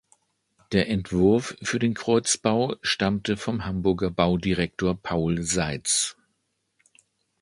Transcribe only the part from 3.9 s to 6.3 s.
Baudirektor Paul Seitz.